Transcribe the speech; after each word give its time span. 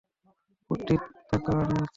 কুট্টি, 0.69 0.95
থাকো, 1.29 1.51
আমি 1.55 1.75
আসছি। 1.75 1.89